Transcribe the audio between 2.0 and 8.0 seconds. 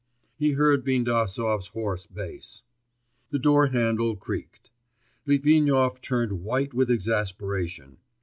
bass. The door handle creaked. Litvinov turned white with exasperation.